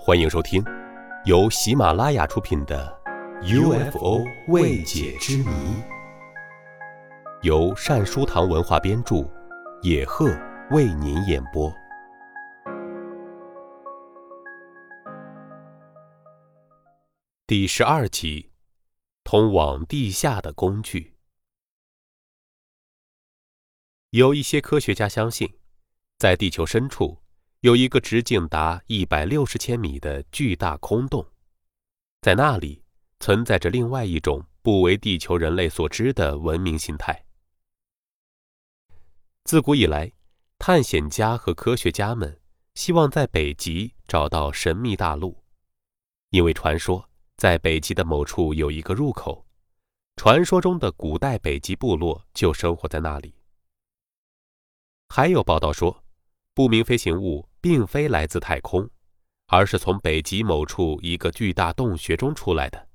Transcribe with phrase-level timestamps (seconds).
[0.00, 0.64] 欢迎收听，
[1.24, 2.96] 由喜马拉雅出品的
[3.90, 5.44] 《UFO 未解之谜》，
[7.42, 9.28] 由善书堂文化编著，
[9.82, 10.30] 野鹤
[10.70, 11.70] 为您演播。
[17.46, 18.52] 第十二集：
[19.24, 21.16] 通往地下的工具。
[24.10, 25.58] 有一些科学家相信，
[26.18, 27.18] 在地球深处。
[27.62, 31.26] 有一个直径达一百六十千米的巨大空洞，
[32.20, 32.84] 在那里
[33.18, 37.24] 存在着另外一种不为地球人类所知的文明形态。
[39.42, 40.12] 自古以来，
[40.56, 42.40] 探险家和科学家们
[42.76, 45.42] 希望在北极找到神秘大陆，
[46.30, 49.44] 因为传说在北极的某处有一个入口，
[50.14, 53.34] 传说中的古代北极部落就生活在那里。
[55.08, 56.04] 还有报道说。
[56.58, 58.90] 不明飞行物并非来自太空，
[59.46, 62.88] 而是从北极某处一个巨大洞穴中出来的。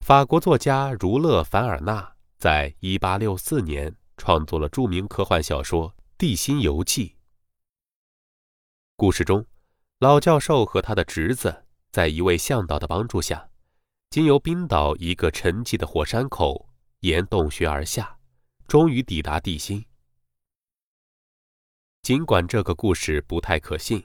[0.00, 7.08] 法国作家儒勒·凡尔纳在1864年创作了著名科幻小说《地心游记》。
[8.96, 9.44] 故事中，
[9.98, 13.50] 老教授和他的侄子在一位向导的帮助下，
[14.08, 16.70] 经由冰岛一个沉寂的火山口，
[17.00, 18.16] 沿洞穴而下，
[18.66, 19.84] 终于抵达地心。
[22.10, 24.02] 尽管这个故事不太可信，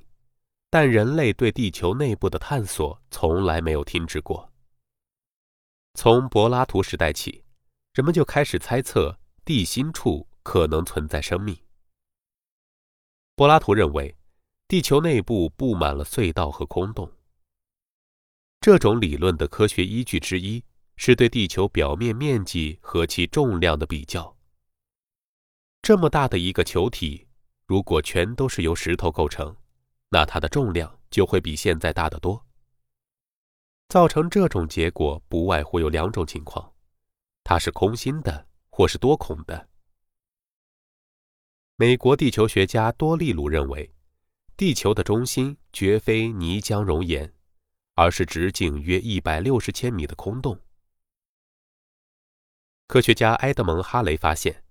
[0.70, 4.54] 但人类对地球内部的探索从来没有停止过。
[5.96, 7.44] 从柏拉图时代起，
[7.96, 11.58] 人们就开始猜测地心处可能存在生命。
[13.36, 14.16] 柏拉图认为，
[14.68, 17.12] 地球内部布满了隧道和空洞。
[18.62, 20.64] 这种理论的科学依据之一
[20.96, 24.38] 是对地球表面面积和其重量的比较。
[25.82, 27.25] 这么大的一个球体。
[27.68, 29.56] 如果全都是由石头构成，
[30.10, 32.46] 那它的重量就会比现在大得多。
[33.90, 36.74] 造成这种结果不外乎有两种情况：
[37.44, 39.70] 它是空心的，或是多孔的。
[41.76, 43.94] 美国地球学家多利鲁认为，
[44.56, 47.34] 地球的中心绝非泥浆熔岩，
[47.96, 50.60] 而是直径约一百六十千米的空洞。
[52.88, 54.65] 科学家埃德蒙·哈雷发现。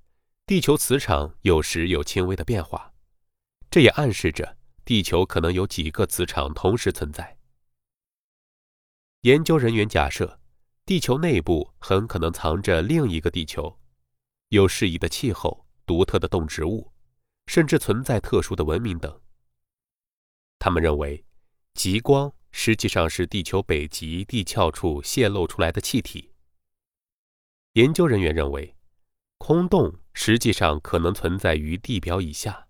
[0.46, 2.92] 地球磁场有时有轻微的变化，
[3.70, 7.38] 这也暗示着地球可能有几个磁场同时存在。
[9.22, 10.38] 研究人员假设，
[10.84, 13.78] 地球内部很可能藏着另一个地球，
[14.50, 16.92] 有适宜的气候、独特的动植物，
[17.46, 19.18] 甚至存在特殊的文明等。
[20.58, 21.24] 他们认为，
[21.72, 26.32] 极光实际上是地球北极地壳处泄露出来的气体。
[27.72, 28.76] 研究人员认为。
[29.38, 32.68] 空洞实际上可能存在于地表以下，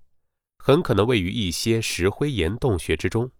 [0.59, 3.31] 很可能位于一些石灰岩洞穴之中。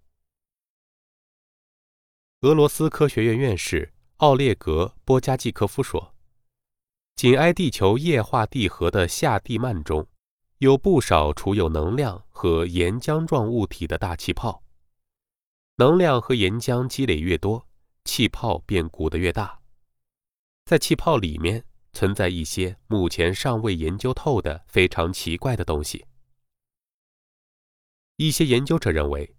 [2.43, 6.15] 俄罗斯科学院院士奥列格·波加季科夫说
[7.17, 10.07] ：“紧挨地球液化地核的下地幔中，
[10.59, 14.63] 有不少储有能量和岩浆状物体的大气泡。
[15.77, 17.67] 能量和岩浆积累越多，
[18.05, 19.61] 气泡便鼓得越大。
[20.67, 26.05] 在气泡里面。”存在一些目前尚未研究透的非常奇怪的东西。
[28.17, 29.35] 一些研究者认为，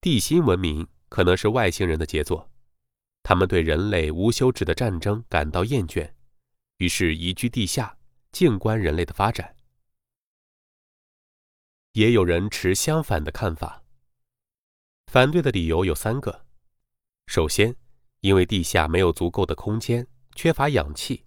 [0.00, 2.50] 地心文明可能是外星人的杰作，
[3.22, 6.10] 他们对人类无休止的战争感到厌倦，
[6.78, 7.96] 于是移居地下，
[8.32, 9.54] 静观人类的发展。
[11.92, 13.82] 也有人持相反的看法。
[15.06, 16.44] 反对的理由有三个：
[17.26, 17.74] 首先，
[18.20, 21.24] 因为地下没有足够的空间，缺乏氧气。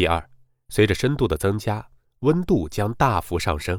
[0.00, 0.30] 第二，
[0.70, 1.90] 随着深度的增加，
[2.20, 3.78] 温度将大幅上升。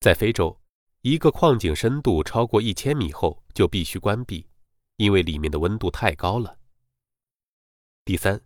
[0.00, 0.58] 在非洲，
[1.02, 4.48] 一个矿井深度超过一千米后就必须关闭，
[4.96, 6.56] 因为里面的温度太高了。
[8.06, 8.40] 第三，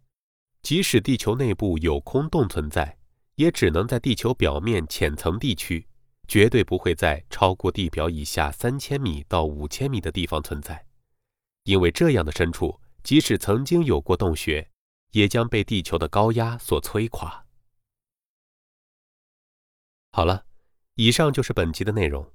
[0.60, 2.98] 即使地球内部有空洞存在，
[3.36, 5.86] 也只能在地球表面浅层地区，
[6.26, 10.84] 绝对不会在超过地表以下三千米到五千米的地方存在，
[11.62, 14.68] 因为这样的深处，即使曾经有过洞穴。
[15.10, 17.46] 也将被地球的高压所摧垮。
[20.12, 20.46] 好了，
[20.94, 22.32] 以上就是本集的内容。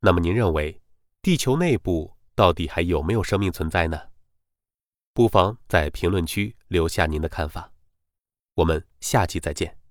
[0.00, 0.80] 那么您认为，
[1.20, 4.10] 地球内部到底还有没有生命存在呢？
[5.12, 7.72] 不妨在评论区留下您的看法。
[8.54, 9.81] 我们下期再见。